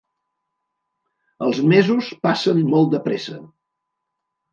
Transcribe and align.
Els 1.47 1.59
mesos 1.71 2.09
passen 2.23 2.63
molt 2.71 2.89
de 2.95 3.03
pressa. 3.09 3.37